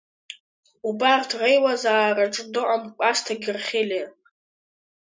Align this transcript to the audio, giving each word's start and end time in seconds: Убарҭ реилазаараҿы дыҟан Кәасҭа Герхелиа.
Убарҭ 0.87 1.29
реилазаараҿы 1.39 2.43
дыҟан 2.53 2.83
Кәасҭа 2.97 3.35
Герхелиа. 3.41 4.07